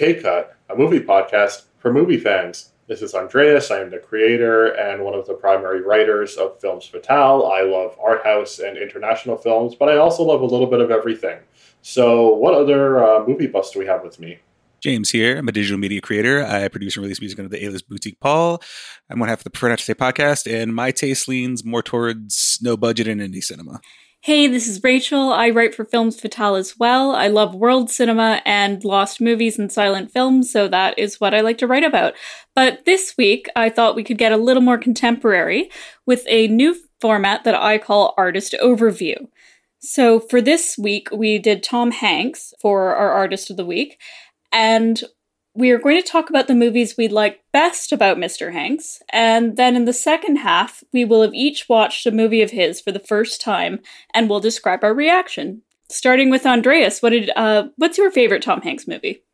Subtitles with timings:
[0.00, 2.70] K Cut, a movie podcast for movie fans.
[2.86, 3.70] This is Andreas.
[3.70, 7.44] I am the creator and one of the primary writers of Films Fatale.
[7.44, 10.90] I love art house and international films, but I also love a little bit of
[10.90, 11.40] everything.
[11.82, 14.38] So, what other uh, movie buffs do we have with me?
[14.80, 15.36] James here.
[15.36, 16.42] I'm a digital media creator.
[16.46, 18.62] I produce and release music under the A-list Boutique Paul.
[19.10, 22.58] I'm one half of the Prefer Not to podcast, and my taste leans more towards
[22.62, 23.82] no budget and indie cinema.
[24.22, 25.32] Hey, this is Rachael.
[25.32, 27.12] I write for Films Fatale as well.
[27.12, 31.40] I love world cinema and lost movies and silent films, so that is what I
[31.40, 32.12] like to write about.
[32.54, 35.70] But this week, I thought we could get a little more contemporary
[36.04, 39.26] with a new format that I call Artist Overview.
[39.78, 43.98] So for this week, we did Tom Hanks for our Artist of the Week,
[44.52, 45.02] and
[45.54, 48.52] we are going to talk about the movies we like best about Mr.
[48.52, 52.52] Hanks, and then in the second half, we will have each watched a movie of
[52.52, 53.80] his for the first time,
[54.14, 55.62] and we'll describe our reaction.
[55.88, 59.24] Starting with Andreas, what did uh, what's your favorite Tom Hanks movie?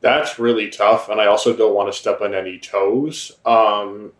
[0.00, 3.32] That's really tough, and I also don't want to step on any toes.
[3.44, 4.12] Um,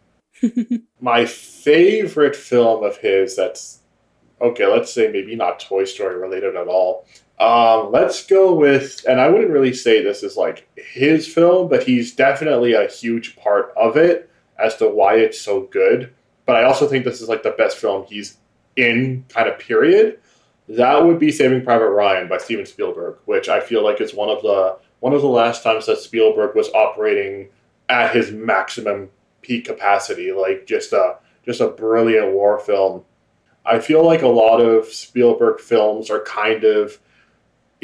[1.00, 3.80] my favorite film of his that's
[4.40, 7.06] okay, let's say maybe not Toy Story related at all,
[7.44, 11.82] um, let's go with, and I wouldn't really say this is like his film, but
[11.82, 16.14] he's definitely a huge part of it as to why it's so good.
[16.46, 18.38] But I also think this is like the best film he's
[18.76, 20.20] in, kind of period.
[20.70, 24.30] That would be Saving Private Ryan by Steven Spielberg, which I feel like is one
[24.30, 27.50] of the one of the last times that Spielberg was operating
[27.90, 29.10] at his maximum
[29.42, 33.04] peak capacity, like just a just a brilliant war film.
[33.66, 36.98] I feel like a lot of Spielberg films are kind of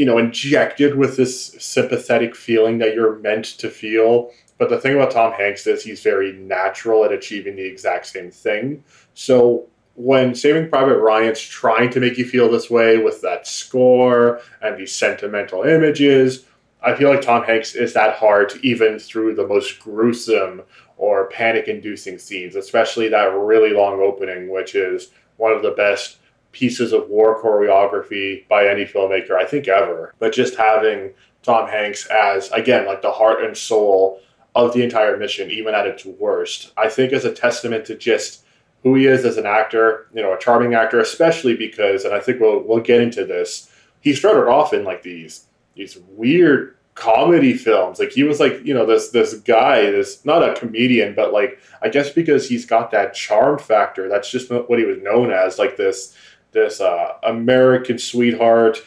[0.01, 4.31] you know, injected with this sympathetic feeling that you're meant to feel.
[4.57, 8.31] But the thing about Tom Hanks is he's very natural at achieving the exact same
[8.31, 8.83] thing.
[9.13, 9.67] So
[9.97, 14.79] when Saving Private Ryan's trying to make you feel this way with that score and
[14.79, 16.47] these sentimental images,
[16.83, 20.63] I feel like Tom Hanks is that hard even through the most gruesome
[20.97, 26.17] or panic inducing scenes, especially that really long opening, which is one of the best
[26.53, 30.15] pieces of war choreography by any filmmaker, I think ever.
[30.19, 31.13] But just having
[31.43, 34.21] Tom Hanks as, again, like the heart and soul
[34.55, 38.45] of the entire mission, even at its worst, I think is a testament to just
[38.83, 42.21] who he is as an actor, you know, a charming actor, especially because, and I
[42.21, 45.45] think we'll, we'll get into this, he started off in like these,
[45.75, 47.99] these weird comedy films.
[47.99, 51.59] Like he was like, you know, this this guy, this not a comedian, but like
[51.83, 55.59] I guess because he's got that charm factor, that's just what he was known as,
[55.59, 56.15] like this
[56.53, 58.79] this uh, American sweetheart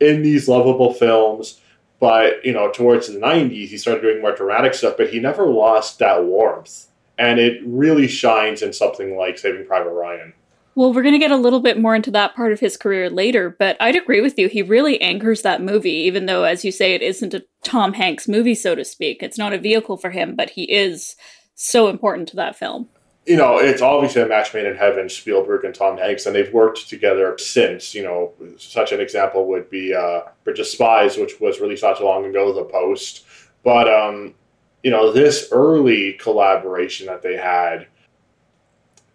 [0.00, 1.60] in these lovable films.
[1.98, 5.46] But you know, towards the '90s, he started doing more dramatic stuff, but he never
[5.46, 6.86] lost that warmth,
[7.18, 10.32] and it really shines in something like Saving Private Ryan.
[10.76, 13.10] Well, we're going to get a little bit more into that part of his career
[13.10, 14.48] later, but I'd agree with you.
[14.48, 18.28] He really anchors that movie, even though, as you say, it isn't a Tom Hanks
[18.28, 19.22] movie, so to speak.
[19.22, 21.16] It's not a vehicle for him, but he is
[21.54, 22.88] so important to that film
[23.26, 26.52] you know, it's obviously a match made in heaven, Spielberg and Tom Hanks, and they've
[26.52, 27.94] worked together since.
[27.94, 31.98] You know, such an example would be uh, Bridge of Spies, which was released not
[31.98, 33.24] too long ago, The Post.
[33.62, 34.34] But, um,
[34.82, 37.86] you know, this early collaboration that they had,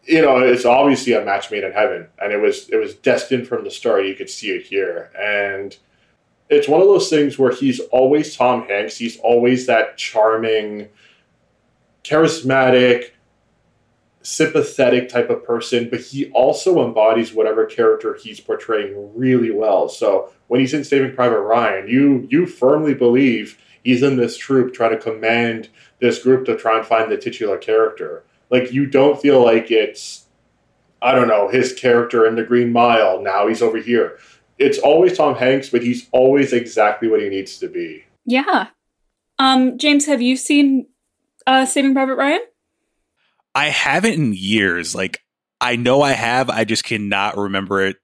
[0.04, 3.48] you know, it's obviously a match made in heaven, and it was it was destined
[3.48, 4.06] from the start.
[4.06, 5.76] You could see it here, and
[6.48, 8.98] it's one of those things where he's always Tom Hanks.
[8.98, 10.90] He's always that charming,
[12.04, 13.15] charismatic
[14.26, 19.88] sympathetic type of person, but he also embodies whatever character he's portraying really well.
[19.88, 24.74] So when he's in Saving Private Ryan, you you firmly believe he's in this troop
[24.74, 25.70] trying to command
[26.00, 28.24] this group to try and find the titular character.
[28.50, 30.26] Like you don't feel like it's
[31.02, 34.18] I don't know, his character in the Green Mile, now he's over here.
[34.58, 38.06] It's always Tom Hanks, but he's always exactly what he needs to be.
[38.26, 38.70] Yeah.
[39.38, 40.88] Um, James, have you seen
[41.46, 42.40] uh, Saving Private Ryan?
[43.56, 44.94] I haven't in years.
[44.94, 45.22] Like
[45.62, 47.96] I know I have, I just cannot remember it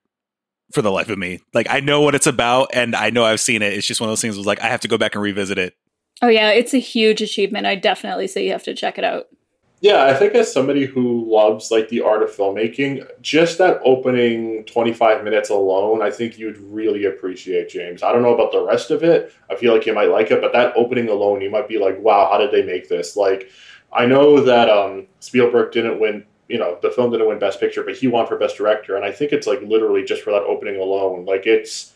[0.72, 1.42] for the life of me.
[1.54, 3.74] Like I know what it's about and I know I've seen it.
[3.74, 5.58] It's just one of those things was like I have to go back and revisit
[5.58, 5.76] it.
[6.22, 7.66] Oh yeah, it's a huge achievement.
[7.66, 9.28] I definitely say you have to check it out.
[9.82, 14.64] Yeah, I think as somebody who loves like the art of filmmaking, just that opening
[14.66, 18.04] 25 minutes alone, I think you'd really appreciate James.
[18.04, 19.34] I don't know about the rest of it.
[19.50, 22.00] I feel like you might like it, but that opening alone, you might be like,
[22.00, 23.50] "Wow, how did they make this?" Like
[23.94, 26.26] I know that um, Spielberg didn't win.
[26.48, 29.06] You know, the film didn't win Best Picture, but he won for Best Director, and
[29.06, 31.26] I think it's like literally just for that opening alone.
[31.26, 31.94] Like it's,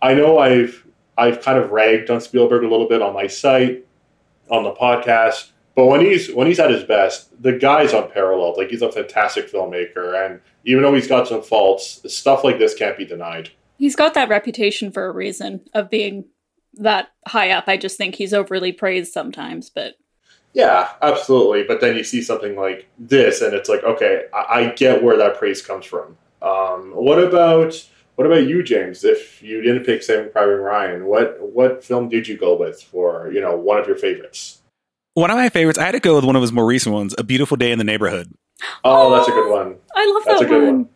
[0.00, 0.86] I know I've
[1.16, 3.86] I've kind of ragged on Spielberg a little bit on my site,
[4.50, 8.56] on the podcast, but when he's when he's at his best, the guy's unparalleled.
[8.56, 12.74] Like he's a fantastic filmmaker, and even though he's got some faults, stuff like this
[12.74, 13.50] can't be denied.
[13.76, 16.24] He's got that reputation for a reason of being
[16.74, 17.68] that high up.
[17.68, 19.94] I just think he's overly praised sometimes, but
[20.54, 21.64] yeah, absolutely.
[21.64, 25.16] But then you see something like this, and it's like, okay, I, I get where
[25.16, 26.16] that praise comes from.
[26.42, 27.84] Um, what about
[28.14, 29.04] what about you, James?
[29.04, 33.30] If you didn't pick Saving Private Ryan, what what film did you go with for
[33.32, 34.60] you know one of your favorites?
[35.14, 37.14] One of my favorites, I had to go with one of his more recent ones,
[37.18, 38.32] A Beautiful Day in the Neighborhood.
[38.84, 39.76] Oh, that's a good one.
[39.96, 40.30] I love that.
[40.30, 40.76] That's that a good one.
[40.82, 40.88] one.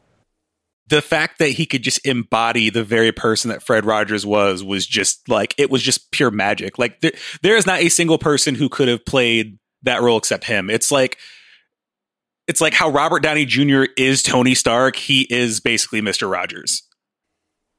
[0.93, 4.87] The fact that he could just embody the very person that Fred Rogers was was
[4.87, 6.79] just like it was just pure magic.
[6.79, 10.45] Like there, there is not a single person who could have played that role except
[10.45, 10.69] him.
[10.69, 11.17] It's like
[12.47, 13.85] it's like how Robert Downey Jr.
[13.97, 14.97] is Tony Stark.
[14.97, 16.31] He is basically Mr.
[16.31, 16.83] Rogers.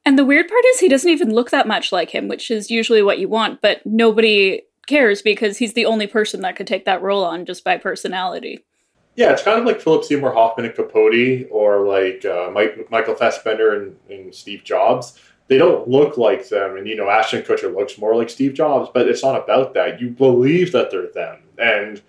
[0.06, 2.72] And the weird part is he doesn't even look that much like him, which is
[2.72, 6.86] usually what you want, but nobody cares because he's the only person that could take
[6.86, 8.66] that role on just by personality.
[9.16, 13.16] Yeah, it's kind of like Philip Seymour Hoffman and Capote, or like uh, Mike, Michael
[13.16, 15.20] Fassbender and, and Steve Jobs.
[15.48, 18.90] They don't look like them, and you know Ashton Kutcher looks more like Steve Jobs,
[18.94, 20.02] but it's not about that.
[20.02, 22.02] You believe that they're them, and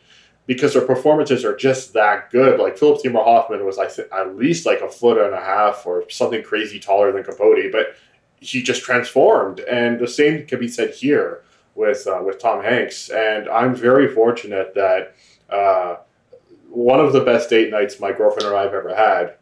[0.46, 2.60] because their performances are just that good.
[2.60, 5.86] Like Philip Seymour Hoffman was, I think, at least like a foot and a half
[5.86, 7.96] or something crazy taller than Capote, but
[8.40, 9.60] he just transformed.
[9.60, 11.42] And the same can be said here
[11.74, 13.08] with uh, with Tom Hanks.
[13.10, 15.14] And I'm very fortunate that
[15.50, 15.96] uh,
[16.74, 19.34] one of the best date nights my girlfriend and I have ever had.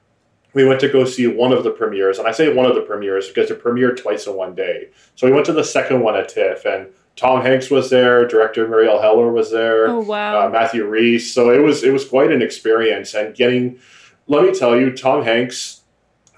[0.55, 2.83] We went to go see one of the premieres, and I say one of the
[2.83, 4.89] premieres because it premiered twice in one day.
[5.15, 8.67] So we went to the second one at TIFF, and Tom Hanks was there, director
[8.69, 10.47] Marielle Heller was there Oh wow.
[10.47, 11.33] uh, Matthew Rhys.
[11.33, 13.15] So it was it was quite an experience.
[13.15, 13.79] And getting,
[14.27, 15.81] let me tell you, Tom Hanks.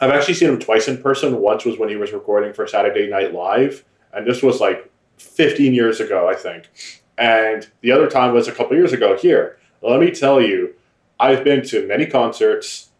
[0.01, 1.41] I've actually seen him twice in person.
[1.41, 5.73] Once was when he was recording for Saturday Night Live, and this was like 15
[5.75, 6.69] years ago, I think.
[7.17, 9.59] And the other time was a couple years ago here.
[9.83, 10.75] Let me tell you,
[11.19, 12.91] I've been to many concerts.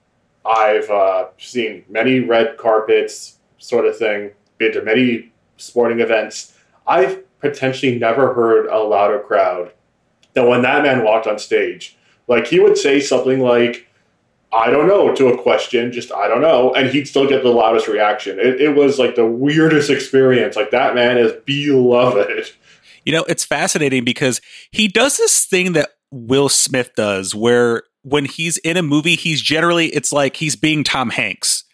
[0.45, 4.33] I've uh, seen many red carpets, sort of thing.
[4.59, 6.57] Been to many sporting events.
[6.87, 9.73] I've potentially never heard a louder crowd
[10.35, 11.97] than when that man walked on stage.
[12.29, 13.87] Like he would say something like,
[14.53, 17.51] I don't know, to a question, just I don't know, and he'd still get the
[17.51, 18.39] loudest reaction.
[18.39, 20.57] It, it was like the weirdest experience.
[20.57, 22.51] Like that man is beloved.
[23.05, 24.41] You know, it's fascinating because
[24.71, 29.41] he does this thing that Will Smith does where when he's in a movie, he's
[29.43, 31.65] generally, it's like he's being Tom Hanks.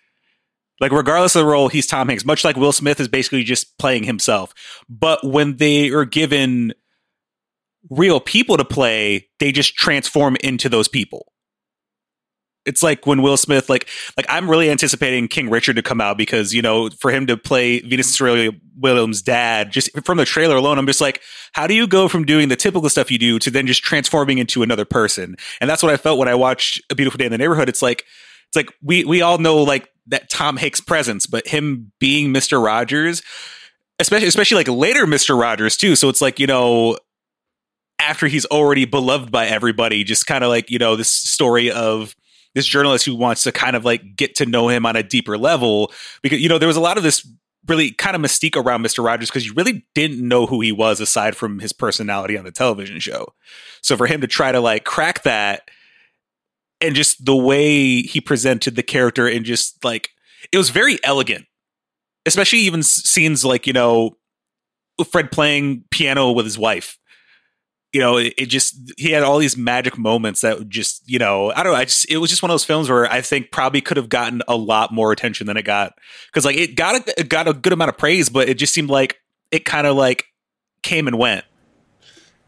[0.81, 3.77] Like, regardless of the role, he's Tom Hanks, much like Will Smith is basically just
[3.79, 4.55] playing himself.
[4.89, 6.73] But when they are given
[7.91, 11.33] real people to play, they just transform into those people.
[12.67, 16.19] It's like when Will Smith, like, like I'm really anticipating King Richard to come out
[16.19, 20.27] because you know, for him to play Venus and Serena Williams' dad, just from the
[20.27, 21.23] trailer alone, I'm just like,
[21.53, 24.39] how do you go from doing the typical stuff you do to then just transforming
[24.39, 25.37] into another person?
[25.61, 27.69] And that's what I felt when I watched A Beautiful Day in the Neighborhood.
[27.69, 28.05] It's like,
[28.49, 32.61] it's like we we all know like that Tom Hanks presence, but him being Mister
[32.61, 33.23] Rogers,
[33.99, 35.97] especially especially like later Mister Rogers too.
[35.97, 36.99] So it's like you know
[38.01, 42.17] after he's already beloved by everybody, just kind of like you know this story of
[42.55, 45.39] this journalist who wants to kind of like get to know him on a deeper
[45.39, 47.27] level because you know there was a lot of this
[47.67, 49.05] really kind of mystique around Mr.
[49.05, 52.51] Rogers because you really didn't know who he was aside from his personality on the
[52.51, 53.35] television show.
[53.83, 55.69] So for him to try to like crack that
[56.81, 60.11] and just the way he presented the character and just like
[60.53, 61.47] it was very elegant.
[62.27, 64.17] Especially even scenes like, you know,
[65.11, 66.99] Fred playing piano with his wife
[67.93, 71.51] you know, it, it, just he had all these magic moments that just you know
[71.53, 71.79] I don't know.
[71.79, 74.09] I just it was just one of those films where I think probably could have
[74.09, 75.95] gotten a lot more attention than it got
[76.27, 78.73] because like it got a, it got a good amount of praise, but it just
[78.73, 79.19] seemed like
[79.51, 80.27] it kind of like
[80.83, 81.45] came and went.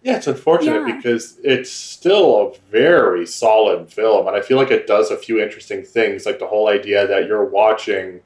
[0.05, 0.97] Yeah, it's unfortunate Yeah.
[0.97, 5.41] because it's still a very solid film, and I feel like it does a few
[5.41, 8.21] interesting things, like the whole idea that you're watching.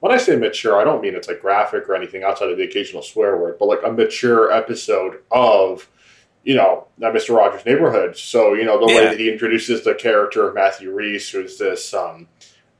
[0.00, 2.64] When I say mature, I don't mean it's like graphic or anything outside of the
[2.64, 5.88] occasional swear word, but like a mature episode of
[6.44, 7.36] you know, that Mr.
[7.36, 8.16] Rogers' Neighborhood.
[8.16, 11.94] So, you know, the way that he introduces the character of Matthew Rhys, who's this
[11.94, 12.28] um,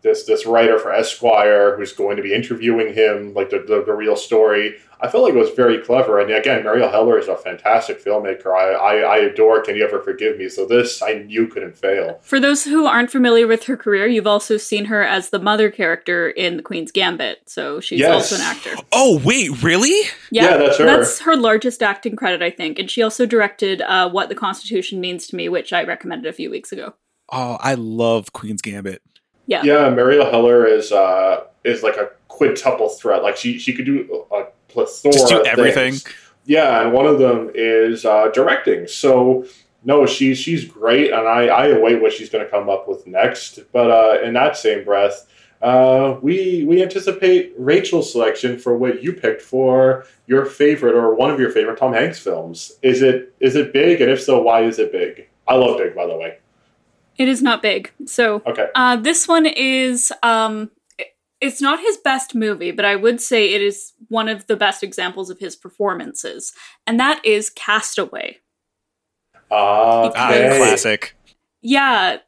[0.03, 3.93] this this writer for Esquire, who's going to be interviewing him, like the, the, the
[3.95, 4.77] real story.
[5.01, 6.21] I felt like it was very clever.
[6.21, 8.55] And again, Marielle Heller is a fantastic filmmaker.
[8.57, 10.49] I, I, I adore Can You Ever Forgive Me?
[10.49, 12.21] So this I knew couldn't fail.
[12.23, 15.73] For those who aren't familiar with her career, you've also seen her as the mother
[15.73, 18.13] character in The Queen's Gambit, so she's Yes.
[18.13, 18.71] also an actor.
[18.93, 20.09] Oh wait, really?
[20.31, 20.85] Yeah, that's her.
[20.85, 25.01] That's her largest acting credit, I think, and she also directed uh, "What the Constitution
[25.01, 26.95] Means to Me," which I recommended a few weeks ago.
[27.33, 29.03] Oh, I love Queen's Gambit.
[29.47, 33.23] Yeah, Yeah, Marielle Heller is uh, is like a quintuple threat.
[33.23, 35.93] Like she she could do a plethora Just do of everything.
[35.93, 36.05] things.
[36.45, 38.87] Yeah, and one of them is uh, directing.
[38.89, 39.47] So
[39.85, 43.07] no, she's she's great, and I, I await what she's going to come up with
[43.07, 43.61] next.
[43.73, 45.27] But uh, in that same breath,
[45.61, 51.31] uh, we we anticipate Rachael's selection for what you picked for your favorite or one
[51.31, 52.73] of your favorite Tom Hanks films.
[52.83, 55.29] Is it is it big, and if so, why is it big?
[55.47, 56.39] I love Big, by the way.
[57.19, 57.92] It is not big.
[58.07, 58.69] So Okay.
[58.75, 60.71] uh, this one is um,
[61.40, 64.83] it's not his best movie, but I would say it is one of the best
[64.83, 66.52] examples of his performances,
[66.87, 68.38] and that is Cast Away.
[69.50, 71.16] Ah, Ah, classic.
[71.61, 72.19] Yeah,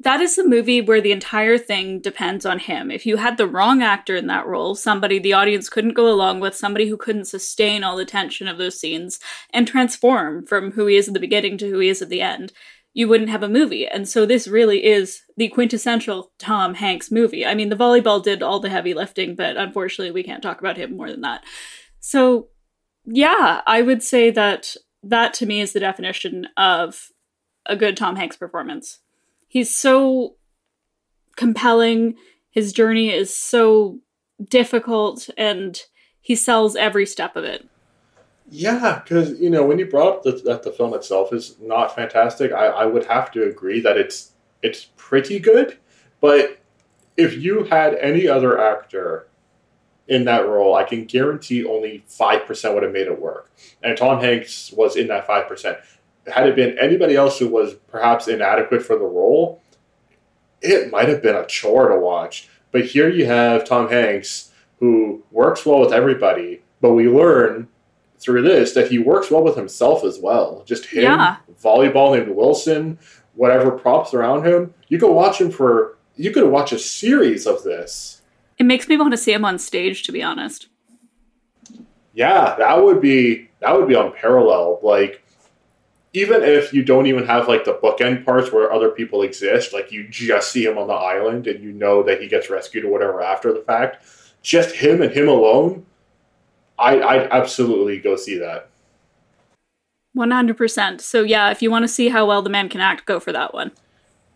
[0.00, 2.90] that is the movie where the entire thing depends on him.
[2.90, 6.40] If you had the wrong actor in that role, somebody the audience couldn't go along
[6.40, 10.86] with, somebody who couldn't sustain all the tension of those scenes and transform from who
[10.86, 12.52] he is at the beginning to who he is at the end,
[12.94, 13.86] you wouldn't have a movie.
[13.86, 17.44] And so this really is the quintessential Tom Hanks movie.
[17.44, 20.76] I mean, the volleyball did all the heavy lifting, but unfortunately, we can't talk about
[20.76, 21.42] him more than that.
[21.98, 22.48] So,
[23.04, 27.08] yeah, I would say that that to me is the definition of
[27.66, 29.00] a good Tom Hanks performance.
[29.48, 30.36] He's so
[31.36, 32.14] compelling.
[32.50, 33.98] His journey is so
[34.48, 35.80] difficult, and
[36.20, 37.68] he sells every step of it.
[38.50, 41.94] Yeah, because you know when you brought up the, that the film itself is not
[41.94, 44.32] fantastic, I, I would have to agree that it's
[44.62, 45.78] it's pretty good.
[46.20, 46.58] But
[47.16, 49.28] if you had any other actor
[50.08, 53.50] in that role, I can guarantee only five percent would have made it work.
[53.82, 55.78] And Tom Hanks was in that five percent.
[56.26, 59.62] Had it been anybody else who was perhaps inadequate for the role,
[60.60, 62.48] it might have been a chore to watch.
[62.72, 67.68] But here you have Tom Hanks who works well with everybody, but we learn
[68.24, 70.62] through this that he works well with himself as well.
[70.66, 71.36] Just him, Yeah.
[71.62, 72.98] volleyball named Wilson,
[73.34, 74.72] whatever props around him.
[74.88, 78.22] You could watch him for you could watch a series of this.
[78.56, 80.68] It makes me want to see him on stage, to be honest.
[82.14, 84.82] Yeah, that would be that would be unparalleled.
[84.82, 85.22] Like
[86.12, 89.90] even if you don't even have like the bookend parts where other people exist, like
[89.90, 92.90] you just see him on the island and you know that he gets rescued or
[92.90, 94.04] whatever after the fact,
[94.42, 95.84] just him and him alone,
[96.78, 98.68] I I'd absolutely go see that.
[100.16, 101.00] 100%.
[101.00, 103.32] So, yeah, if you want to see how well the man can act, go for
[103.32, 103.72] that one.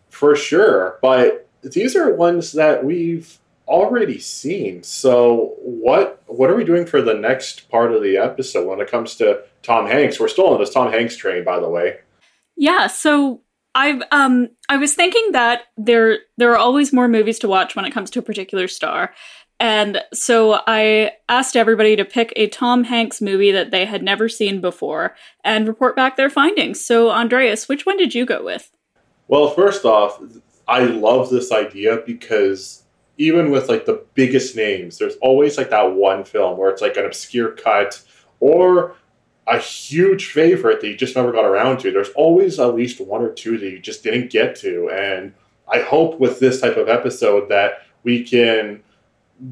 [0.09, 4.81] For sure, but these are ones that we've already seen.
[4.81, 8.89] So what what are we doing for the next part of the episode when it
[8.89, 10.19] comes to Tom Hanks?
[10.19, 11.99] We're still on this Tom Hanks train, by the way.
[12.57, 13.41] Yeah, so
[13.75, 17.85] I've um I was thinking that there there are always more movies to watch when
[17.85, 19.13] it comes to a particular star.
[19.59, 24.29] And so I asked everybody to pick a Tom Hanks movie that they had never
[24.29, 26.83] seen before and report back their findings.
[26.83, 28.71] So Andreas, which one did you go with?
[29.27, 30.21] Well, first off,
[30.67, 32.83] I love this idea because
[33.17, 36.95] even with like the biggest names, there's always like that one film where it's like
[36.95, 38.01] an obscure cut
[38.39, 38.95] or
[39.45, 41.91] a huge favorite that you just never got around to.
[41.91, 44.89] There's always at least one or two that you just didn't get to.
[44.89, 45.33] And
[45.67, 48.81] I hope with this type of episode that we can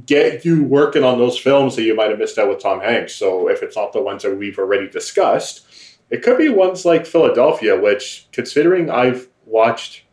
[0.06, 3.16] get you working on those films that you might have missed out with Tom Hanks.
[3.16, 5.66] So if it's not the ones that we've already discussed,
[6.10, 10.04] it could be ones like Philadelphia, which considering I've watched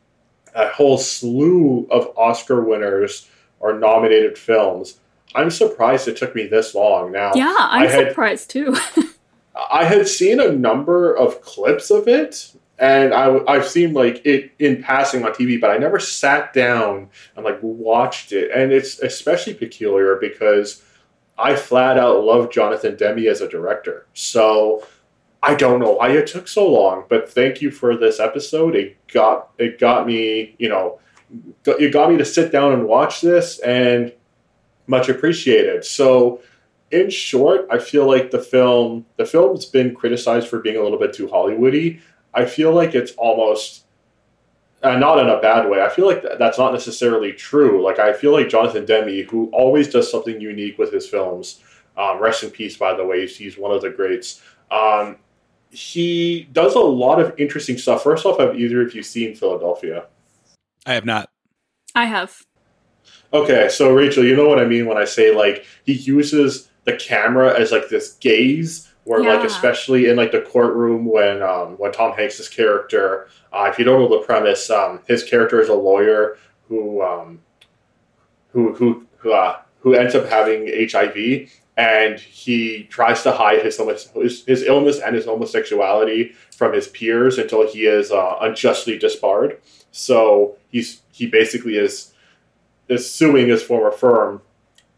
[0.54, 3.28] a whole slew of Oscar winners
[3.60, 5.00] or nominated films,
[5.34, 7.10] I'm surprised it took me this long.
[7.10, 8.76] Now, Yeah, I'm had- surprised too.
[9.70, 14.52] I had seen a number of clips of it, and I, I've seen like it
[14.58, 18.50] in passing on TV, but I never sat down and like watched it.
[18.50, 20.82] And it's especially peculiar because
[21.38, 24.06] I flat out love Jonathan Demme as a director.
[24.14, 24.86] So
[25.42, 28.74] I don't know why it took so long, but thank you for this episode.
[28.74, 30.98] It got it got me, you know,
[31.66, 34.12] it got me to sit down and watch this, and
[34.86, 35.84] much appreciated.
[35.84, 36.40] So
[36.90, 40.98] in short, I feel like the film the film's been criticized for being a little
[40.98, 42.00] bit too Hollywoody.
[42.34, 43.84] I feel like it's almost
[44.82, 45.82] uh, not in a bad way.
[45.82, 47.82] I feel like th- that's not necessarily true.
[47.82, 51.62] Like I feel like Jonathan Demme, who always does something unique with his films.
[51.96, 53.22] Um, rest in peace, by the way.
[53.22, 54.42] He's, he's one of the greats.
[54.70, 55.16] Um,
[55.70, 58.02] he does a lot of interesting stuff.
[58.02, 60.06] First off, have either of you seen Philadelphia?
[60.86, 61.30] I have not.
[61.94, 62.42] I have.
[63.32, 66.96] Okay, so Rachael, you know what I mean when I say like he uses the
[66.96, 71.92] camera as like this gaze, where like especially in like the courtroom when um, when
[71.92, 75.74] Tom Hanks' character, uh, if you don't know the premise, um, his character is a
[75.74, 77.40] lawyer who um,
[78.48, 83.78] who who who, uh, who ends up having HIV, and he tries to hide his,
[84.14, 89.60] his his illness and his homosexuality from his peers until he is uh, unjustly disbarred.
[89.90, 92.14] So he's he basically is
[92.88, 94.42] is suing his former firm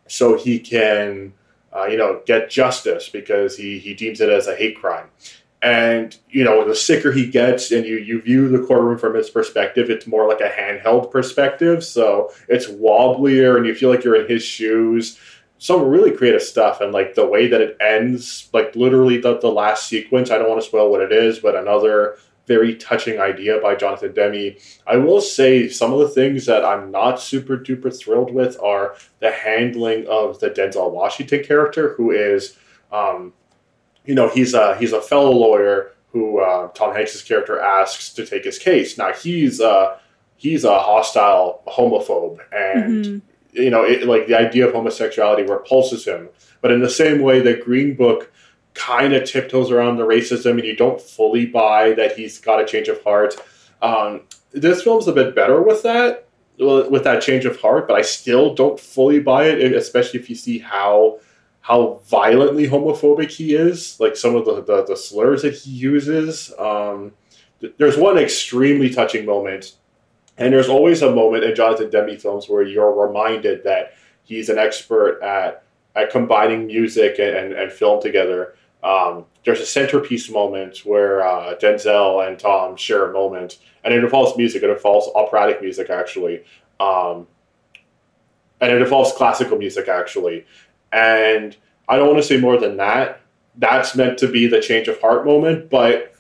[0.08, 1.32] so he can
[1.76, 5.09] uh, you know get justice because he he deems it as a hate crime
[5.62, 9.30] And you know, the sicker he gets, and you you view the courtroom from his
[9.30, 11.83] perspective, it's more like a handheld perspective.
[11.83, 15.18] So it's wobblier, and you feel like you're in his shoes.
[15.59, 19.49] Some really creative stuff, and like the way that it ends, like literally the, the
[19.50, 20.30] last sequence.
[20.30, 24.12] I don't want to spoil what it is, but another very touching idea by Jonathan
[24.12, 24.56] Demme.
[24.86, 28.96] I will say some of the things that I'm not super duper thrilled with are
[29.20, 32.56] the handling of the Denzel Washington character, who is,
[32.92, 33.32] um,
[34.04, 38.24] you know, he's a he's a fellow lawyer who uh, Tom Hanks's character asks to
[38.24, 38.96] take his case.
[38.96, 39.98] Now he's uh,
[40.36, 43.60] he's a hostile homophobe, and mm-hmm.
[43.60, 46.28] you know, it, like the idea of homosexuality repulses him.
[46.60, 48.32] But in the same way that Green Book
[48.76, 52.66] kind of tiptoes around the racism and you don't fully buy that he's got a
[52.66, 53.35] change of heart.
[53.83, 56.28] Um, this film's a bit better with that,
[56.59, 60.37] with that change of heart, but I still don't fully buy it, especially if you
[60.37, 61.18] see how
[61.61, 66.52] how violently homophobic he is, like some of the, the, the slurs that he uses.
[66.61, 67.12] Um,
[67.76, 69.75] there's one extremely touching moment,
[70.38, 74.59] and there's always a moment in Jonathan Demme films where you're reminded that he's an
[74.59, 75.64] expert at
[75.97, 78.54] at combining music and, and, and film together.
[78.86, 84.02] Um, there's a centerpiece moment where uh, Denzel and Tom share a moment, and it
[84.02, 84.62] involves music.
[84.62, 86.44] It involves operatic music, actually,
[86.78, 87.26] um,
[88.60, 90.46] and it involves classical music, actually.
[90.92, 91.56] And
[91.88, 93.20] I don't want to say more than that.
[93.56, 96.14] That's meant to be the change of heart moment, but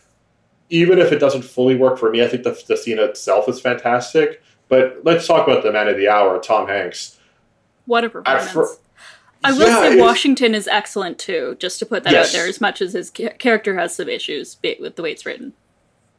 [0.68, 3.60] even if it doesn't fully work for me, I think the, the scene itself is
[3.60, 4.42] fantastic.
[4.68, 7.20] But let's talk about the man of the hour, Tom Hanks.
[7.84, 8.80] What a performance!
[9.44, 12.28] I will yeah, say Washington is excellent too, just to put that yes.
[12.28, 15.52] out there, as much as his character has some issues with the way it's written.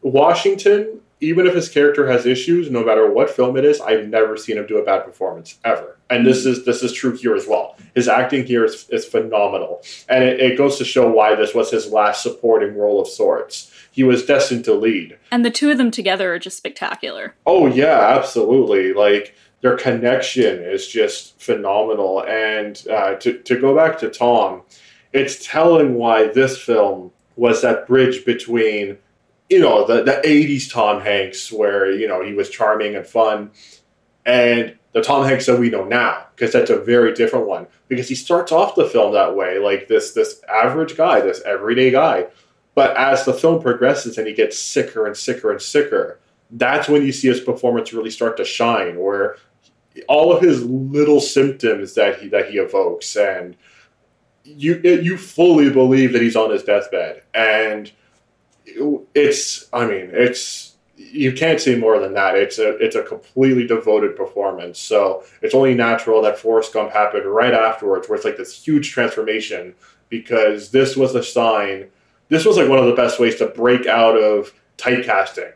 [0.01, 4.37] Washington, even if his character has issues, no matter what film it is, I've never
[4.37, 5.97] seen him do a bad performance ever.
[6.09, 7.75] And this is this is true here as well.
[7.93, 11.71] His acting here is, is phenomenal, and it, it goes to show why this was
[11.71, 13.73] his last supporting role of sorts.
[13.91, 17.35] He was destined to lead, and the two of them together are just spectacular.
[17.45, 18.93] Oh yeah, absolutely.
[18.93, 19.35] Like
[19.67, 22.23] their connection is just phenomenal.
[22.23, 24.61] And uh, to, to go back to Tom,
[25.11, 28.97] it's telling why this film was that bridge between,
[29.49, 33.51] you know, the, the 80s Tom Hanks, where, you know, he was charming and fun,
[34.25, 37.67] and the Tom Hanks that we know now, because that's a very different one.
[37.89, 41.91] Because he starts off the film that way, like this this average guy, this everyday
[41.91, 42.27] guy.
[42.73, 46.19] But as the film progresses and he gets sicker and sicker and sicker,
[46.51, 49.37] that's when you see his performance really start to shine, where
[50.07, 53.55] all of his little symptoms that he that he evokes, and
[54.43, 57.91] you you fully believe that he's on his deathbed, and
[59.15, 62.35] it's I mean it's you can't say more than that.
[62.35, 64.79] It's a it's a completely devoted performance.
[64.79, 68.91] So it's only natural that Forrest Gump happened right afterwards, where it's like this huge
[68.91, 69.75] transformation
[70.09, 71.89] because this was a sign.
[72.29, 75.53] This was like one of the best ways to break out of typecasting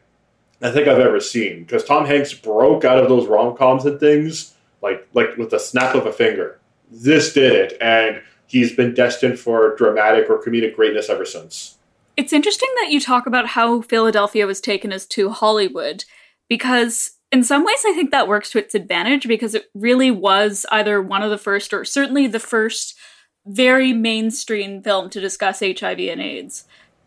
[0.62, 4.00] I think I've ever seen because Tom Hanks broke out of those rom coms and
[4.00, 6.60] things like like with the snap of a finger.
[6.90, 11.78] This did it, and he's been destined for dramatic or comedic greatness ever since.
[12.18, 16.04] It's interesting that you talk about how Philadelphia was taken as too Hollywood
[16.50, 20.66] because in some ways I think that works to its advantage because it really was
[20.72, 22.98] either one of the first or certainly the first
[23.46, 26.66] very mainstream film to discuss HIV and AIDS.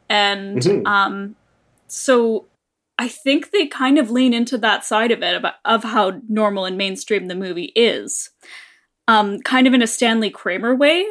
[0.08, 0.86] And mm-hmm.
[0.86, 1.36] um
[1.86, 2.46] so
[2.98, 6.64] I think they kind of lean into that side of it about, of how normal
[6.64, 8.30] and mainstream the movie is.
[9.08, 11.06] Um, kind of in a Stanley Kramer way.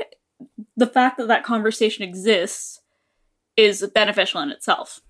[0.75, 2.81] The fact that that conversation exists
[3.55, 5.01] is beneficial in itself.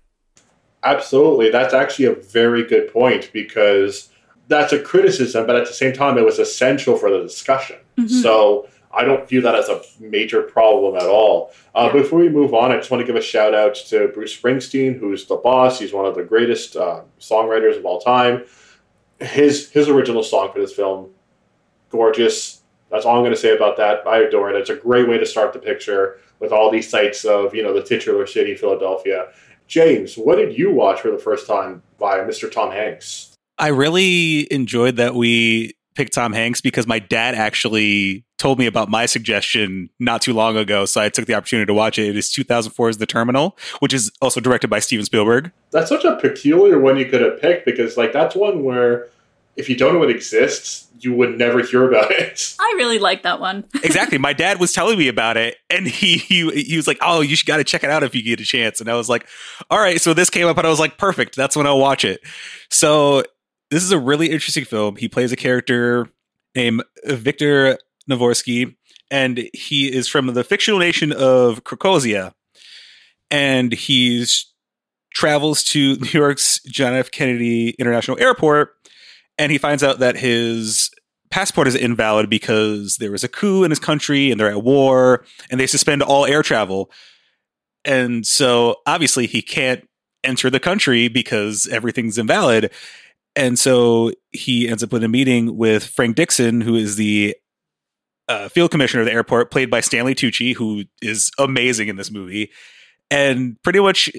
[0.82, 1.50] Absolutely.
[1.50, 4.10] That's actually a very good point because
[4.48, 7.76] that's a criticism, but at the same time, it was essential for the discussion.
[7.96, 8.08] Mm-hmm.
[8.08, 11.52] So I don't view that as a major problem at all.
[11.74, 12.02] Uh, yeah.
[12.02, 14.98] Before we move on, I just want to give a shout out to Bruce Springsteen,
[14.98, 15.78] who's the boss.
[15.78, 18.44] He's one of the greatest uh, songwriters of all time.
[19.20, 21.10] His his original song for this film,
[21.90, 22.62] gorgeous.
[22.90, 24.06] That's all I'm going to say about that.
[24.06, 24.56] I adore it.
[24.56, 27.72] It's a great way to start the picture with all these sights of you know
[27.72, 29.28] the titular city, Philadelphia.
[29.66, 32.50] James, what did you watch for the first time by Mr.
[32.50, 33.34] Tom Hanks?
[33.56, 38.88] I really enjoyed that we picked Tom Hanks because my dad actually told me about
[38.88, 40.84] my suggestion not too long ago.
[40.84, 42.08] So I took the opportunity to watch it.
[42.08, 45.52] It is 2004's The Terminal, which is also directed by Steven Spielberg.
[45.70, 49.08] That's such a peculiar one you could have picked because, like, that's one where
[49.56, 52.54] if you don't know it exists, you would never hear about it.
[52.58, 53.64] I really like that one.
[53.82, 54.18] exactly.
[54.18, 57.36] My dad was telling me about it, and he he, he was like, "Oh, you
[57.36, 59.26] should got to check it out if you get a chance." And I was like,
[59.70, 61.36] "All right." So this came up, and I was like, "Perfect.
[61.36, 62.20] That's when I'll watch it."
[62.70, 63.22] So
[63.70, 64.96] this is a really interesting film.
[64.96, 66.08] He plays a character
[66.54, 67.78] named Viktor
[68.10, 68.74] Navorski,
[69.10, 72.32] and he is from the fictional nation of Krakozhia.
[73.30, 74.52] and he's
[75.14, 77.10] travels to New York's John F.
[77.10, 78.74] Kennedy International Airport,
[79.38, 80.90] and he finds out that his
[81.30, 85.24] passport is invalid because there was a coup in his country and they're at war
[85.50, 86.92] and they suspend all air travel.
[87.84, 89.84] And so obviously he can't
[90.22, 92.70] enter the country because everything's invalid.
[93.34, 97.34] And so he ends up with a meeting with Frank Dixon, who is the
[98.28, 102.10] uh, field commissioner of the airport, played by Stanley Tucci, who is amazing in this
[102.10, 102.50] movie,
[103.10, 104.10] and pretty much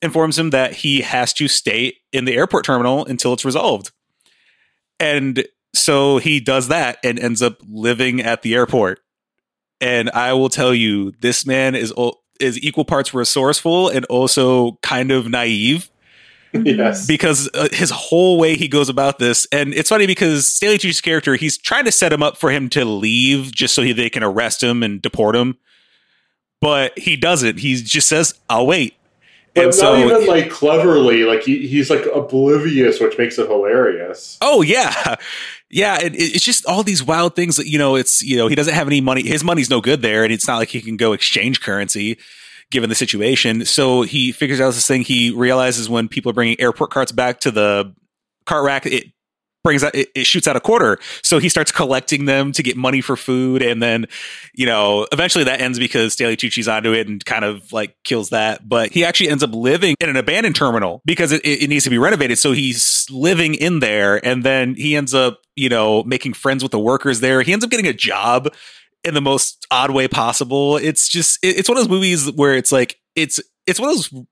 [0.00, 3.92] informs him that he has to stay in the airport terminal until it's resolved.
[4.98, 9.00] And so he does that and ends up living at the airport.
[9.80, 11.92] And I will tell you, this man is
[12.40, 15.90] is equal parts resourceful and also kind of naive.
[16.52, 17.06] Yes.
[17.06, 21.00] Because uh, his whole way he goes about this, and it's funny because Stanley Tucci's
[21.00, 24.10] character, he's trying to set him up for him to leave just so he, they
[24.10, 25.56] can arrest him and deport him.
[26.60, 27.58] But he doesn't.
[27.58, 28.94] He just says, I'll wait.
[29.54, 33.48] But and not so, even like cleverly, like he, he's like oblivious, which makes it
[33.48, 34.38] hilarious.
[34.40, 35.16] Oh yeah,
[35.70, 35.98] yeah.
[36.00, 37.96] It, it's just all these wild things that you know.
[37.96, 39.22] It's you know he doesn't have any money.
[39.22, 42.16] His money's no good there, and it's not like he can go exchange currency
[42.72, 43.64] given the situation.
[43.64, 45.02] So he figures out this thing.
[45.02, 47.94] He realizes when people are bringing airport carts back to the
[48.44, 49.12] cart rack, it
[49.62, 50.98] brings out it, it, shoots out a quarter.
[51.22, 53.62] So he starts collecting them to get money for food.
[53.62, 54.06] And then
[54.54, 58.30] you know eventually that ends because Stanley Tucci's onto it and kind of like kills
[58.30, 58.68] that.
[58.68, 61.90] But he actually ends up living in an abandoned terminal because it, it needs to
[61.90, 62.38] be renovated.
[62.38, 64.24] So he's living in there.
[64.24, 67.42] And then he ends up you know making friends with the workers there.
[67.42, 68.52] He ends up getting a job
[69.04, 70.76] in the most odd way possible.
[70.76, 74.24] It's just it's one of those movies where it's like it's it's one of those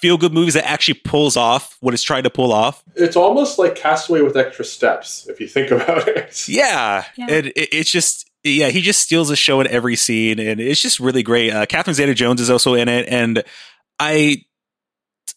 [0.00, 2.82] feel good movies that actually pulls off what it's trying to pull off.
[2.94, 6.48] It's almost like Cast Away with extra steps if you think about it.
[6.48, 7.26] Yeah, yeah.
[7.28, 10.80] and it, it's just yeah, he just steals the show in every scene, and it's
[10.80, 11.50] just really great.
[11.50, 13.44] Uh, Catherine Zeta-Jones is also in it, and
[13.98, 14.44] I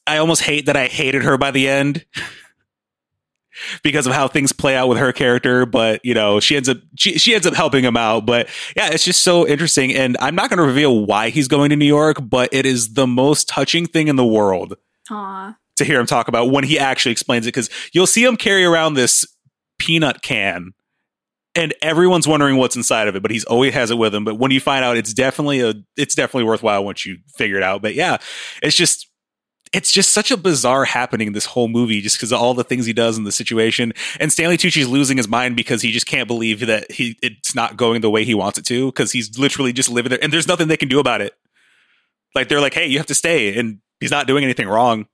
[0.07, 2.05] I almost hate that I hated her by the end.
[3.83, 6.77] because of how things play out with her character but you know she ends up
[6.97, 8.25] she, she ends up helping him out.
[8.25, 9.93] But yeah it's just so interesting.
[9.93, 12.93] And i'm not going to reveal why he's going to new york but it is
[12.93, 14.75] the most touching thing in the world
[15.09, 15.55] Aww.
[15.77, 18.63] to hear him talk about when he actually explains it because you'll see him carry
[18.63, 19.25] around this
[19.79, 20.73] peanut can
[21.55, 24.23] and everyone's wondering what's inside of it but he's always has it with him.
[24.25, 27.63] But when you find out it's definitely a it's definitely worthwhile once you figure it
[27.63, 27.81] out.
[27.81, 28.17] But yeah
[28.61, 29.07] it's just
[29.73, 32.63] it's just such a bizarre happening in this whole movie just because of all the
[32.63, 36.05] things he does in the situation and stanley tucci's losing his mind because he just
[36.05, 39.37] can't believe that he it's not going the way he wants it to because he's
[39.37, 41.33] literally just living there and there's nothing they can do about it
[42.35, 45.07] like they're like hey you have to stay and he's not doing anything wrong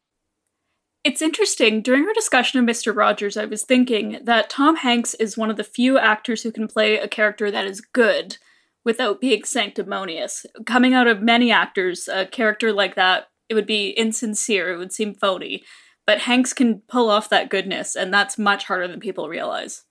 [1.04, 1.82] it's interesting.
[1.82, 2.96] During our discussion of Mr.
[2.96, 6.68] Rogers, I was thinking that Tom Hanks is one of the few actors who can
[6.68, 8.38] play a character that is good
[8.84, 10.46] without being sanctimonious.
[10.66, 14.94] Coming out of many actors, a character like that it would be insincere, it would
[14.94, 15.64] seem phony.
[16.06, 19.84] But Hanks can pull off that goodness, and that's much harder than people realize.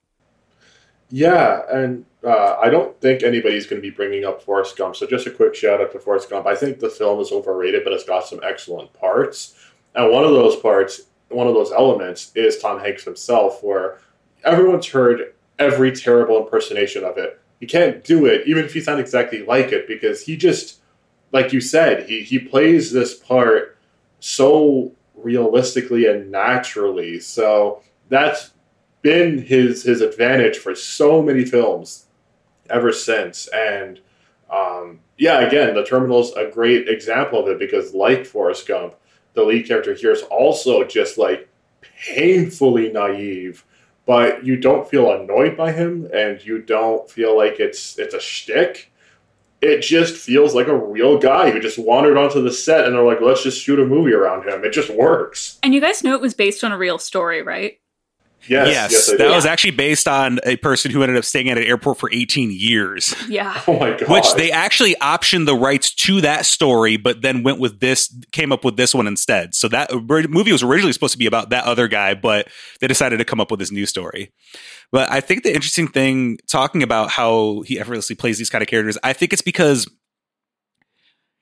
[1.10, 4.96] Yeah, and uh, I don't think anybody's going to be bringing up Forrest Gump.
[4.96, 6.46] So just a quick shout out to Forrest Gump.
[6.46, 9.54] I think the film is overrated, but it's got some excellent parts.
[9.94, 13.98] And one of those parts, one of those elements, is Tom Hanks himself, where
[14.44, 17.40] everyone's heard every terrible impersonation of it.
[17.58, 20.77] He can't do it, even if he's not exactly like it, because he just
[21.32, 23.76] like you said, he, he plays this part
[24.20, 27.20] so realistically and naturally.
[27.20, 28.50] So that's
[29.02, 32.06] been his his advantage for so many films
[32.68, 33.48] ever since.
[33.48, 34.00] And
[34.50, 38.94] um, yeah, again, the Terminal's a great example of it because, like Forrest Gump,
[39.34, 41.48] the lead character here is also just like
[41.82, 43.64] painfully naive.
[44.06, 48.20] But you don't feel annoyed by him, and you don't feel like it's it's a
[48.20, 48.90] shtick
[49.60, 53.04] it just feels like a real guy who just wandered onto the set and they're
[53.04, 54.64] like, let's just shoot a movie around him.
[54.64, 55.58] It just works.
[55.62, 57.80] And you guys know it was based on a real story, right?
[58.46, 61.58] Yes, yes, yes that was actually based on a person who ended up staying at
[61.58, 63.14] an airport for 18 years.
[63.28, 63.62] Yeah.
[63.68, 64.08] Oh my god.
[64.08, 68.50] Which they actually optioned the rights to that story, but then went with this, came
[68.50, 69.54] up with this one instead.
[69.54, 69.90] So that
[70.30, 72.48] movie was originally supposed to be about that other guy, but
[72.80, 74.32] they decided to come up with this new story.
[74.90, 78.68] But I think the interesting thing, talking about how he effortlessly plays these kind of
[78.68, 79.86] characters, I think it's because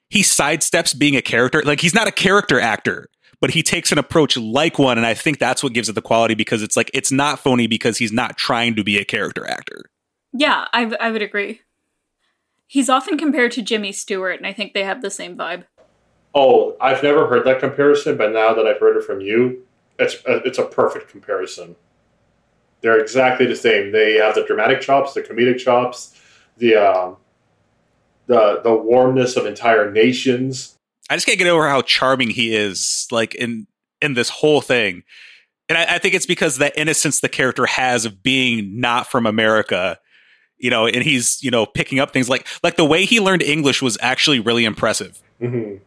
[0.08, 1.62] he sidesteps being a character.
[1.62, 3.08] Like he's not a character actor,
[3.40, 4.98] but he takes an approach like one.
[4.98, 7.66] And I think that's what gives it the quality because it's like, it's not phony
[7.66, 9.84] because he's not trying to be a character actor.
[10.32, 11.60] Yeah, I, I would agree.
[12.66, 15.64] He's often compared to Jimmy Stewart, and I think they have the same vibe.
[16.34, 19.64] Oh, I've never heard that comparison, but now that I've heard it from you,
[19.98, 21.76] it's a, it's a perfect comparison.
[22.82, 23.92] They're exactly the same.
[23.92, 26.20] They have the dramatic chops, the comedic chops,
[26.58, 27.16] the um,
[28.26, 30.75] the the warmness of entire nations.
[31.08, 33.66] I just can't get over how charming he is, like in
[34.00, 35.02] in this whole thing.
[35.68, 39.26] And I, I think it's because the innocence the character has of being not from
[39.26, 39.98] America,
[40.58, 43.42] you know, and he's you know picking up things like like the way he learned
[43.42, 45.22] English was actually really impressive.
[45.40, 45.80] Mhm.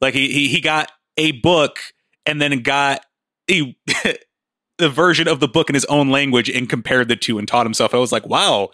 [0.00, 1.78] Like he he, he got a book
[2.26, 3.04] and then got
[3.50, 3.76] a
[4.78, 7.66] the version of the book in his own language and compared the two and taught
[7.66, 7.94] himself.
[7.94, 8.70] I was like, wow.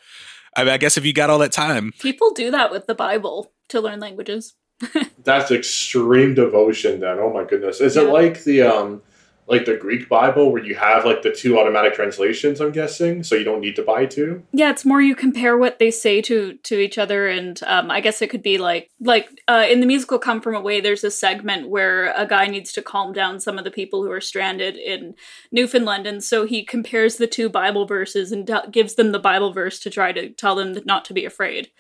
[0.57, 3.53] I, I guess if you got all that time, People do that with the Bible
[3.69, 4.55] to learn languages.
[5.25, 7.01] That's extreme devotion.
[7.01, 9.03] Then, oh my goodness, is it like the um,
[9.49, 12.61] like the Greek Bible where you have like the two automatic translations?
[12.61, 14.43] I'm guessing, so you don't need to buy two.
[14.53, 18.01] Yeah, it's more you compare what they say to to each other, and um, I
[18.01, 21.11] guess it could be like like uh, in the musical "Come From Away." There's a
[21.11, 24.77] segment where a guy needs to calm down some of the people who are stranded
[24.77, 25.15] in
[25.53, 29.53] Newfoundland, and so he compares the two Bible verses and t- gives them the Bible
[29.53, 31.71] verse to try to tell them not to be afraid.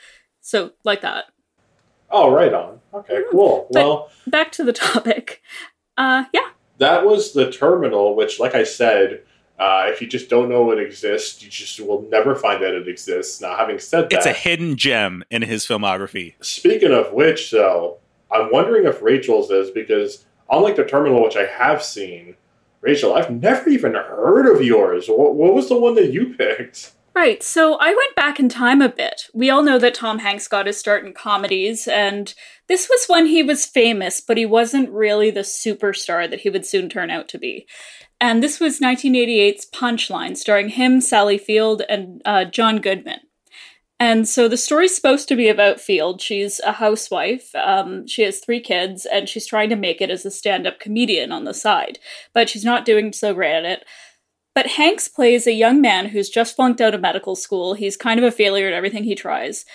[0.41, 1.25] So like that.
[2.11, 2.81] Oh, right on.
[2.95, 3.31] Okay, Hmm.
[3.31, 3.67] cool.
[3.71, 5.43] But- Well, Back to the topic.
[5.97, 9.23] Uh, yeah, that was the terminal, which, like I said,
[9.59, 12.87] uh, if you just don't know it exists, you just will never find that it
[12.87, 13.41] exists.
[13.41, 16.35] Now, having said that, it's a hidden gem in his filmography.
[16.43, 17.97] Speaking of which, though,
[18.31, 22.35] I'm wondering if Rachael's is because, unlike the terminal, which I have seen,
[22.83, 25.09] Rachael, I've never even heard of yours.
[25.09, 26.93] What, what was the one that you picked?
[27.17, 29.23] Right, so I went back in time a bit.
[29.33, 32.35] We all know that Tom Hanks got his start in comedies, and
[32.69, 36.67] this was when he was famous, but he wasn't really the superstar that he would
[36.67, 37.67] soon turn out to be.
[38.21, 43.21] And this was 1988's Punchline, starring him, Sally Field, and uh, John Goodman.
[43.99, 46.21] And so the story's supposed to be about Field.
[46.21, 47.55] She's a housewife.
[47.55, 50.81] Um, she has three kids, and she's trying to make it as a stand up
[50.81, 51.99] comedian on the side.
[52.35, 53.85] But she's not doing so great at it.
[54.57, 57.75] But Hanks plays a young man who's just flunked out of medical school.
[57.75, 59.67] He's kind of a failure at everything he tries.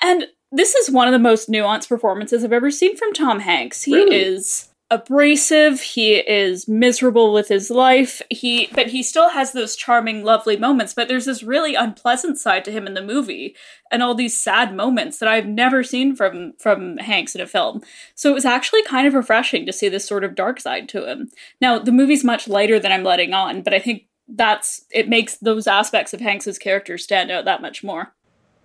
[0.00, 3.82] And this is one of the most nuanced performances I've ever seen from Tom Hanks.
[3.82, 4.14] He Really?
[4.22, 8.20] is abrasive, he is miserable with his life.
[8.28, 12.64] He but he still has those charming lovely moments, but there's this really unpleasant side
[12.66, 13.56] to him in the movie
[13.90, 17.82] and all these sad moments that I've never seen from from Hanks in a film.
[18.14, 21.10] So it was actually kind of refreshing to see this sort of dark side to
[21.10, 21.30] him.
[21.60, 25.36] Now, the movie's much lighter than I'm letting on, but I think that's it makes
[25.36, 28.12] those aspects of Hanks's character stand out that much more.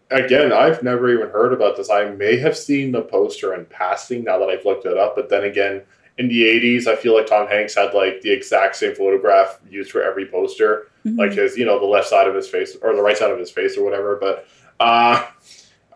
[0.10, 1.90] Again, I've never even heard about this.
[1.90, 5.30] I may have seen the poster in passing now that I've looked it up, but
[5.30, 5.82] then again,
[6.18, 9.92] in the 80s, I feel like Tom Hanks had like the exact same photograph used
[9.92, 10.88] for every poster.
[11.16, 13.40] like his you know the left side of his face or the right side of
[13.40, 14.48] his face or whatever but
[14.80, 15.26] uh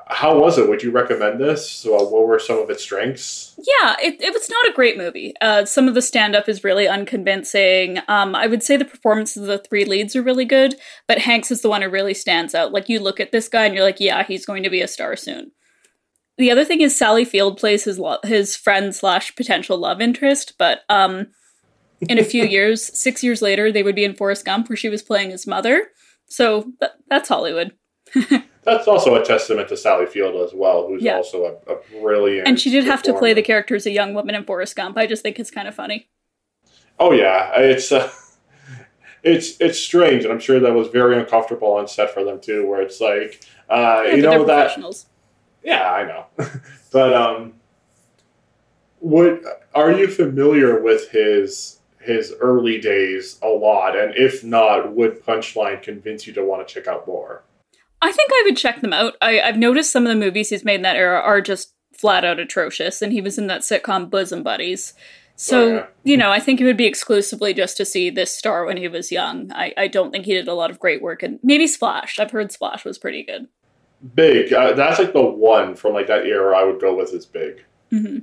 [0.08, 3.52] how was it would you recommend this so uh, what were some of its strengths
[3.58, 5.34] Yeah, it, it was not a great movie.
[5.42, 8.00] Uh, some of the stand up is really unconvincing.
[8.08, 10.76] Um, I would say the performances of the three leads are really good,
[11.08, 12.72] but Hanks is the one who really stands out.
[12.72, 14.88] Like, you look at this guy and you're like, yeah, he's going to be a
[14.88, 15.52] star soon.
[16.38, 20.54] The other thing is Sally Field plays his lo- his friend slash potential love interest,
[20.58, 21.28] but um,
[22.10, 24.90] in a few years, six years later, they would be in Forrest Gump, where she
[24.90, 25.88] was playing his mother.
[26.28, 27.74] So th- that's Hollywood.
[28.64, 31.16] that's also a testament to sally field as well who's Yeah.
[31.16, 34.14] also a, a brilliant And she did have to play the character as a young
[34.14, 34.98] woman in Forrest Gump.
[34.98, 36.08] I just think it's kind of funny.
[37.00, 38.10] oh yeah it's uh,
[39.24, 42.68] it's it's strange and i'm sure that was very uncomfortable on set for them too
[42.68, 45.06] where it's like uh Yeah, you know that professionals.
[45.64, 46.26] Yeah, I know.
[46.92, 47.54] but um
[49.00, 49.44] would
[49.74, 53.96] are you familiar with his his early days a lot?
[53.96, 57.44] And if not, would Punchline convince you to want to check out more?
[58.02, 59.16] I think I would check them out.
[59.22, 62.26] I, I've noticed some of the movies he's made in that era are just flat
[62.26, 64.94] out atrocious, and he was in that sitcom Bosom Buddies.
[65.36, 65.86] So, Oh, yeah.
[66.04, 68.88] you know, I think it would be exclusively just to see this star when he
[68.88, 69.52] was young.
[69.54, 72.20] I, I don't think he did a lot of great work, and maybe Splash.
[72.20, 73.48] I've heard Splash was pretty good.
[74.16, 74.52] Big.
[74.52, 77.64] Uh, that's like the one from like that era I would go with is big.
[77.92, 78.20] hmm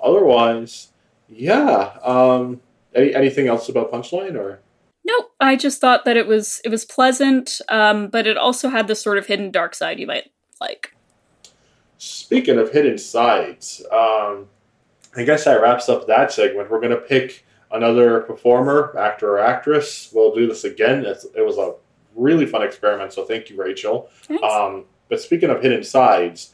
[0.00, 0.88] Otherwise,
[1.28, 1.96] yeah.
[2.02, 2.60] Um
[2.94, 4.60] any, anything else about Punchline or
[5.04, 8.86] Nope, I just thought that it was it was pleasant, um, but it also had
[8.86, 10.94] this sort of hidden dark side you might like.
[11.98, 14.48] Speaking of hidden sides, um,
[15.16, 16.70] I guess that wraps up that segment.
[16.70, 20.10] We're going to pick another performer, actor or actress.
[20.12, 21.04] We'll do this again.
[21.04, 21.74] It's, it was a
[22.14, 24.08] really fun experiment, so thank you, Rachael.
[24.42, 26.52] Um, but speaking of hidden sides,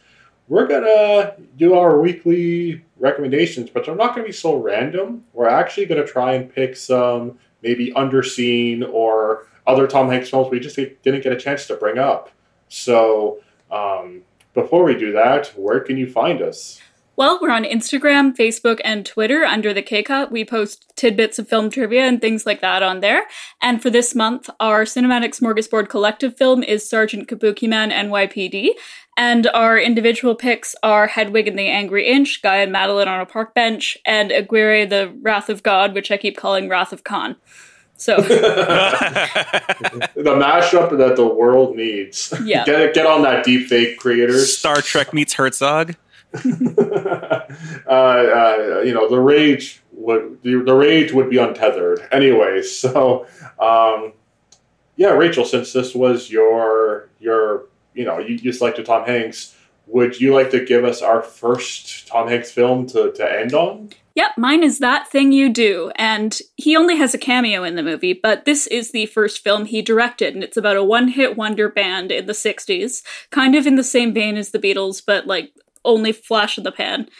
[0.48, 5.24] we're going to do our weekly recommendations, but they're not going to be so random.
[5.32, 10.48] We're actually going to try and pick some maybe underseen or other Tom Hanks films
[10.50, 12.30] we just didn't get a chance to bring up.
[12.68, 14.22] So, um,
[14.54, 16.80] before we do that, where can you find us?
[17.16, 20.30] Well, we're on Instagram, Facebook, and Twitter under the K-Cut.
[20.30, 23.22] We post tidbits of film trivia and things like that on there.
[23.62, 28.68] And for this month, our Cinematic Smorgasbord collective film is Sergeant Kabuki Man NYPD.
[29.16, 33.26] And our individual picks are Hedwig and the Angry Inch, Guy and Madeline on a
[33.26, 37.36] park bench, and Aguirre, the Wrath of God, which I keep calling Wrath of Khan.
[37.96, 38.30] So the
[40.16, 42.32] mashup that the world needs.
[42.44, 42.64] Yeah.
[42.64, 44.56] Get get on that deep fake creators.
[44.56, 45.94] Star Trek meets Herzog.
[46.34, 46.38] uh,
[47.88, 52.60] uh, you know, the rage would the, the rage would be untethered anyway.
[52.62, 53.26] So,
[53.58, 54.12] um,
[54.96, 59.56] yeah, Rachael, since this was your your you know you, just like to Tom Hanks,
[59.86, 63.90] would you like to give us our first Tom Hanks film to to end on?
[64.16, 67.82] Yep, mine is That Thing You Do, and he only has a cameo in the
[67.82, 71.36] movie, but this is the first film he directed, and it's about a one hit
[71.36, 75.26] wonder band in the 60s, kind of in the same vein as the Beatles, but
[75.26, 75.52] like
[75.84, 77.10] only flash in the pan.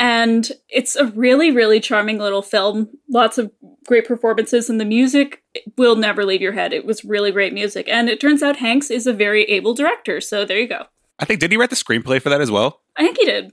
[0.00, 2.88] And it's a really, really charming little film.
[3.10, 3.52] Lots of
[3.86, 5.42] great performances, and the music
[5.76, 6.72] will never leave your head.
[6.72, 7.86] It was really great music.
[7.86, 10.86] And it turns out Hanks is a very able director, so there you go.
[11.18, 12.80] I think, did he write the screenplay for that as well?
[12.96, 13.52] I think he did.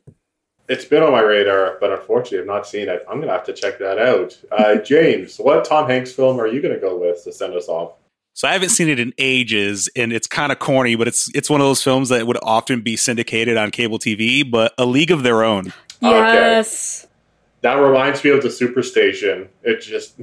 [0.69, 3.03] It's been on my radar, but unfortunately, I've not seen it.
[3.09, 4.37] I'm going to have to check that out.
[4.49, 7.67] Uh, James, what Tom Hanks film are you going to go with to send us
[7.67, 7.91] off?
[8.33, 11.49] So I haven't seen it in ages, and it's kind of corny, but it's it's
[11.49, 14.49] one of those films that would often be syndicated on cable TV.
[14.49, 15.73] But A League of Their Own.
[16.01, 17.03] Yes.
[17.03, 17.13] Okay.
[17.61, 19.47] That reminds me of the Superstation.
[19.63, 20.19] It just,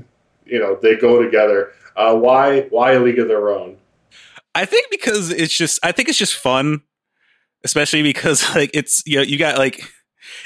[0.47, 1.73] you know, they go together.
[1.97, 2.63] Uh, why?
[2.71, 3.77] Why A League of Their Own?
[4.55, 5.79] I think because it's just.
[5.83, 6.83] I think it's just fun,
[7.65, 9.83] especially because like it's you know you got like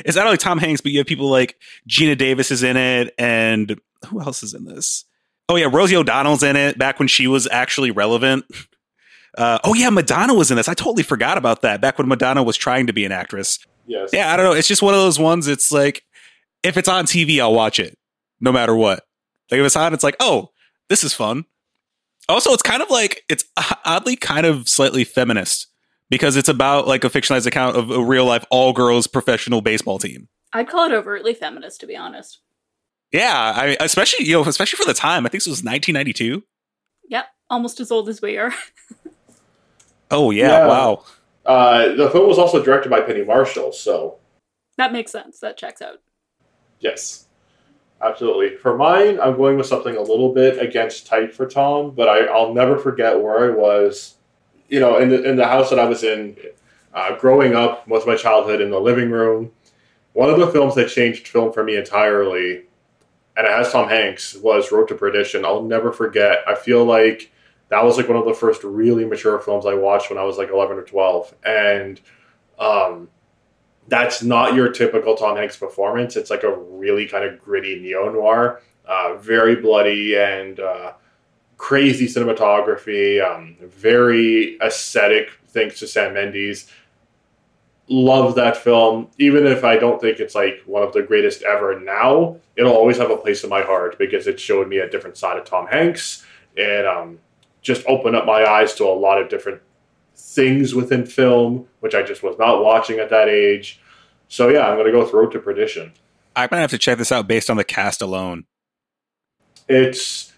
[0.05, 1.57] it's not only Tom Hanks, but you have people like
[1.89, 5.05] Geena Davis is in it, and who else is in this?
[5.49, 6.79] Oh yeah, Rosie O'Donnell's in it.
[6.79, 8.45] Back when she was actually relevant.
[9.37, 10.69] Uh, oh yeah, Madonna was in this.
[10.69, 11.81] I totally forgot about that.
[11.81, 13.59] Back when Madonna was trying to be an actress.
[13.89, 14.11] Yes.
[14.13, 14.53] Yeah, I don't know.
[14.53, 15.49] It's just one of those ones.
[15.49, 16.03] It's like
[16.63, 17.99] if it's on TV, I'll watch it
[18.41, 19.05] no matter what.
[19.51, 20.51] Like if it's on, it's like oh,
[20.89, 21.45] this is fun.
[22.29, 23.45] Also, it's kind of like it's
[23.85, 25.67] oddly kind of slightly feminist
[26.11, 29.99] because it's about like a fictionalized account of a real life all girls professional baseball
[29.99, 30.29] team.
[30.53, 32.41] I'd call it overtly feminist, to be honest.
[33.13, 35.25] Yeah, I especially you know especially for the time.
[35.25, 36.43] I think this was 1992.
[37.09, 38.53] Yep, almost as old as we are.
[40.11, 40.67] oh yeah, Yeah.
[40.67, 41.05] wow.
[41.49, 44.19] Uh, the film was also directed by Penny Marshall, so
[44.77, 45.41] that makes sense.
[45.41, 45.97] That checks out.
[46.79, 47.27] yes,
[48.03, 48.57] absolutely.
[48.59, 52.27] For mine, I'm going with something a little bit against type for Tom, but I,
[52.27, 54.17] I'll never forget where I was.
[54.69, 56.37] You know, in the in the house that I was in,
[56.93, 59.51] uh, growing up, most of my childhood in the living room.
[60.13, 62.65] One of the films that changed film for me entirely,
[63.37, 65.47] and it has Tom Hanks, was Road to Perdition.
[65.47, 66.41] I'll never forget.
[66.47, 67.31] I feel like
[67.71, 70.39] that was like one of the first really mature films I watched when I was
[70.39, 71.35] like 11 or 12.
[71.45, 72.01] And
[72.59, 73.09] um,
[73.89, 76.17] that's not your typical Tom Hanks performance.
[76.17, 80.93] It's like a really kind of gritty neo noir, uh, very bloody and uh,
[81.59, 86.71] crazy cinematography, um, very aesthetic, thanks to Sam Mendes.
[87.91, 89.09] Love that film.
[89.19, 92.99] Even if I don't think it's like one of the greatest ever now, it'll always
[92.99, 95.67] have a place in my heart because it showed me a different side of Tom
[95.67, 96.25] Hanks.
[96.55, 97.19] It um,
[97.63, 99.61] just opened up my eyes to a lot of different
[100.17, 103.81] things within film, which I just was not watching at that age.
[104.29, 105.93] So yeah, I'm going to go with Road to Perdition.
[106.37, 108.45] I'm gonna have to check this out based on the cast alone.
[109.69, 110.33] It's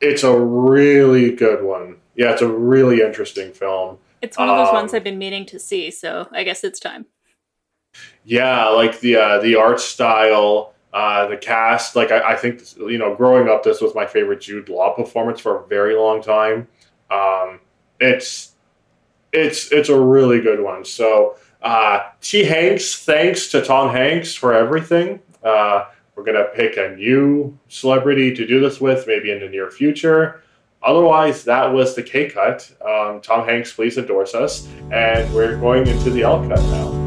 [0.00, 1.96] it's a really good one.
[2.14, 3.98] Yeah, it's a really interesting film.
[4.20, 6.78] It's one of those Um, ones I've been meaning to see, so I guess it's
[6.78, 7.06] time.
[8.24, 11.96] Yeah, like the uh, the art style, uh, the cast.
[11.96, 15.40] Like I, I think you know, growing up, this was my favorite Jude Law performance
[15.40, 16.68] for a very long time.
[17.10, 17.60] Um,
[18.00, 18.52] it's
[19.32, 20.84] it's it's a really good one.
[20.84, 25.20] So uh, T Hanks, thanks to Tom Hanks for everything.
[25.42, 29.70] Uh, we're gonna pick a new celebrity to do this with, maybe in the near
[29.70, 30.42] future.
[30.82, 32.70] Otherwise, that was the K cut.
[32.84, 37.01] Um, Tom Hanks, please endorse us, and we're going into the L cut now.